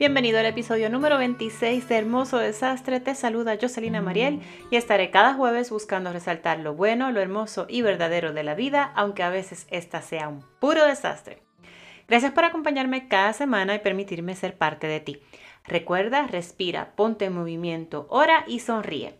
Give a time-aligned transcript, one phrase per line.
[0.00, 3.00] Bienvenido al episodio número 26 de Hermoso Desastre.
[3.00, 7.82] Te saluda Jocelina Mariel y estaré cada jueves buscando resaltar lo bueno, lo hermoso y
[7.82, 11.42] verdadero de la vida, aunque a veces esta sea un puro desastre.
[12.08, 15.20] Gracias por acompañarme cada semana y permitirme ser parte de ti.
[15.64, 19.18] Recuerda, respira, ponte en movimiento, ora y sonríe.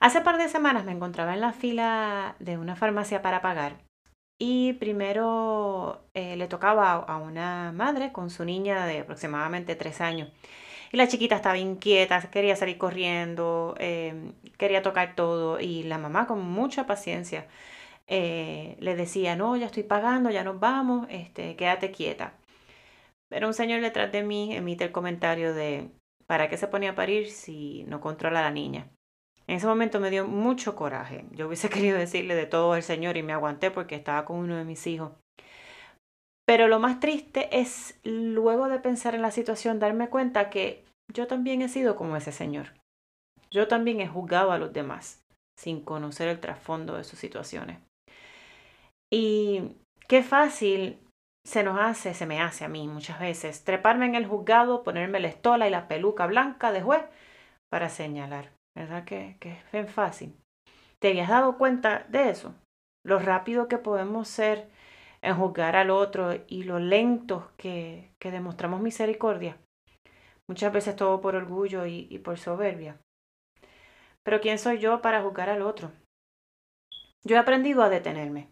[0.00, 3.76] Hace par de semanas me encontraba en la fila de una farmacia para pagar
[4.40, 10.30] y primero eh, le tocaba a una madre con su niña de aproximadamente tres años.
[10.92, 15.60] Y la chiquita estaba inquieta, quería salir corriendo, em, quería tocar todo.
[15.60, 17.46] Y la mamá con mucha paciencia
[18.08, 22.34] eh, le decía, no, ya estoy pagando, ya nos vamos, este, quédate quieta.
[23.28, 25.90] Pero un señor detrás de mí emite el comentario de,
[26.26, 28.90] ¿para qué se ponía a parir si no controla a la niña?
[29.50, 31.24] En ese momento me dio mucho coraje.
[31.32, 34.54] Yo hubiese querido decirle de todo al Señor y me aguanté porque estaba con uno
[34.54, 35.10] de mis hijos.
[36.46, 41.26] Pero lo más triste es luego de pensar en la situación darme cuenta que yo
[41.26, 42.74] también he sido como ese Señor.
[43.50, 45.20] Yo también he juzgado a los demás
[45.58, 47.80] sin conocer el trasfondo de sus situaciones.
[49.12, 49.72] Y
[50.06, 51.00] qué fácil
[51.44, 55.18] se nos hace, se me hace a mí muchas veces, treparme en el juzgado, ponerme
[55.18, 57.02] la estola y la peluca blanca de juez
[57.68, 58.59] para señalar.
[58.74, 60.36] ¿Verdad que, que es bien fácil?
[60.98, 62.54] ¿Te habías dado cuenta de eso?
[63.04, 64.68] Lo rápido que podemos ser
[65.22, 69.56] en juzgar al otro y lo lentos que, que demostramos misericordia.
[70.48, 72.98] Muchas veces todo por orgullo y, y por soberbia.
[74.22, 75.92] Pero ¿quién soy yo para juzgar al otro?
[77.24, 78.48] Yo he aprendido a detenerme,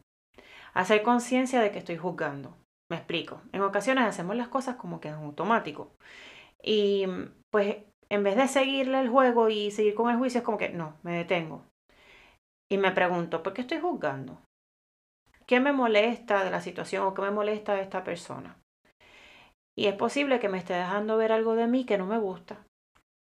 [0.74, 2.56] a hacer conciencia de que estoy juzgando.
[2.90, 3.42] Me explico.
[3.52, 5.92] En ocasiones hacemos las cosas como que en automático.
[6.62, 7.06] Y
[7.50, 7.76] pues
[8.10, 10.96] en vez de seguirle el juego y seguir con el juicio, es como que no,
[11.02, 11.64] me detengo.
[12.70, 14.40] Y me pregunto, ¿por qué estoy juzgando?
[15.46, 18.58] ¿Qué me molesta de la situación o qué me molesta de esta persona?
[19.76, 22.66] Y es posible que me esté dejando ver algo de mí que no me gusta.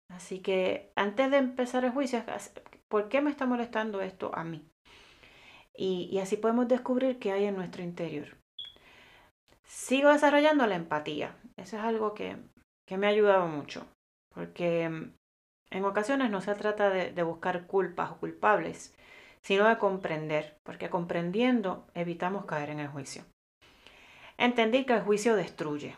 [0.10, 2.24] Así que antes de empezar el juicio,
[2.90, 4.68] ¿por qué me está molestando esto a mí?
[5.76, 8.38] Y, así podemos descubrir qué hay en nuestro interior.
[9.64, 11.36] Sigo desarrollando la empatía.
[11.56, 12.38] Eso es algo que,
[12.88, 13.86] que me ha ayudado mucho
[14.34, 15.14] porque mm,
[15.72, 18.96] en ocasiones no se trata de, buscar culpas o culpables,
[19.42, 23.24] sino de comprender, porque comprendiendo evitamos caer en el juicio.
[24.38, 25.96] Entendí que el juicio destruye,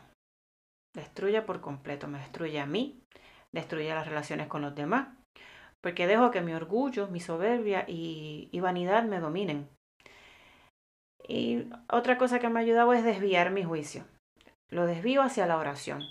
[0.96, 3.04] destruye por completo, me destruye a mí,
[3.52, 5.10] destruye las relaciones con los demás,
[5.82, 9.70] porque dejo que mi orgullo, mi soberbia y, y vanidad me dominen.
[11.28, 14.06] Y otra cosa que me ha ayudado es desviar mi juicio.
[14.70, 16.04] Lo desvío hacia la oración.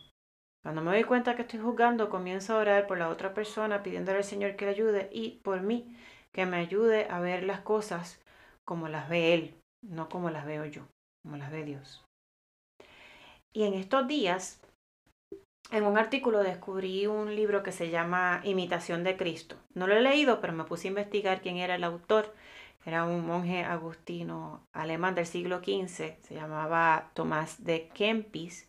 [0.62, 4.18] Cuando me doy cuenta que estoy juzgando, comienzo a orar por la otra persona, pidiéndole
[4.18, 5.96] al Señor que le ayude y por mí,
[6.32, 8.20] que me ayude a ver las cosas
[8.64, 10.82] como las ve Él, no como las veo yo,
[11.22, 12.04] como las ve Dios.
[13.52, 14.60] Y en estos días,
[15.70, 19.56] en un artículo descubrí un libro que se llama Imitación de Cristo.
[19.74, 22.34] No lo he leído, pero me puse a investigar quién era el autor.
[22.84, 28.68] Era un monje agustino alemán del siglo XV, se llamaba Tomás de Kempis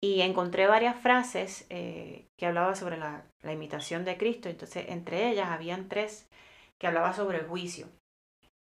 [0.00, 4.48] y encontré varias frases eh, que hablaban sobre la, imitación de Cristo.
[4.48, 6.28] Entonces, entre ellas habían tres
[6.78, 7.88] que hablaban sobre el juicio.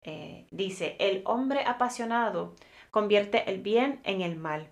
[0.03, 2.55] Eh, dice, el hombre apasionado
[2.91, 4.69] convierte el bien en el mal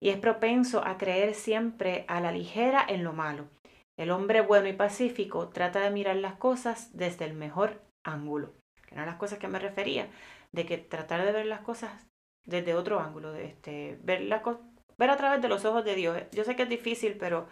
[0.00, 3.48] y es propenso a creer siempre a la ligera en lo malo.
[3.96, 8.54] El hombre bueno y pacífico trata de mirar las cosas desde el mejor ángulo.
[8.86, 10.08] Que eran las cosas que me refería,
[10.52, 12.06] de que tratar de ver las cosas
[12.46, 14.62] desde otro ángulo, de este, ver cosas
[14.98, 16.20] ver a través de los ojos de Dios.
[16.32, 17.46] Yo sé que es difícil, pero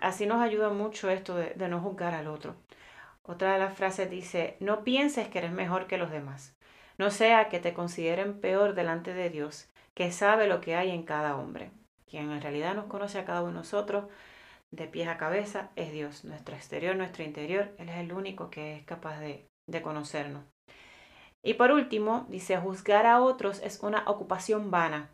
[0.00, 2.56] así nos ayuda mucho esto de, no juzgar al otro.
[3.22, 6.56] Otra de las frases dice, no pienses que eres mejor que los demás.
[6.98, 11.04] No sea que te consideren peor delante de Dios, que sabe lo que hay en
[11.04, 11.70] cada hombre.
[12.06, 14.06] Quien en realidad nos conoce a cada uno de nosotros,
[14.70, 16.24] de pies a cabeza, es Dios.
[16.24, 20.44] Nuestro exterior, nuestro interior, Él es el único que es capaz de, de conocernos.
[21.44, 25.10] Y por último, dice, juzgar a otros es una ocupación vana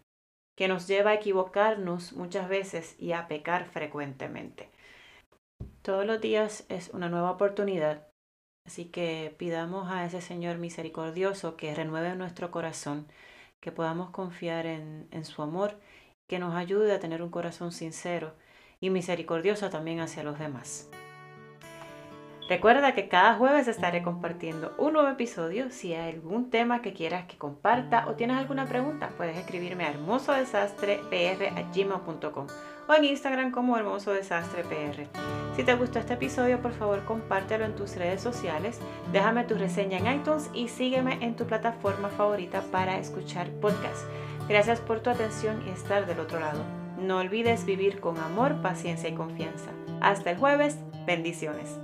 [0.57, 4.71] que nos lleva a equivocarnos muchas veces y a pecar frecuentemente.
[5.83, 8.09] Todos los días es una nueva oportunidad,
[8.67, 13.07] así que pidamos a ese Señor misericordioso que renueve nuestro corazón,
[13.61, 15.79] que podamos confiar en, en su amor,
[16.29, 18.35] que nos ayude a tener un corazón sincero
[18.81, 20.89] y misericordioso también hacia los demás.
[22.47, 25.71] Recuerda que cada jueves estaré compartiendo un nuevo episodio.
[25.71, 29.91] Si hay algún tema que quieras que comparta o tienes alguna pregunta, puedes escribirme a
[29.91, 32.47] hermosodesastrepr.gmail.com
[32.87, 35.07] o en Instagram como hermosodesastrepr.
[35.57, 38.79] Si te gustó este episodio, por favor compártelo en tus redes sociales,
[39.11, 44.07] déjame tu reseña en iTunes y sígueme en tu plataforma favorita para escuchar podcasts.
[44.51, 46.61] Gracias por tu atención y estar del otro lado.
[46.99, 49.71] No olvides vivir con amor, paciencia y confianza.
[50.03, 51.79] Hasta el jueves, bendiciones.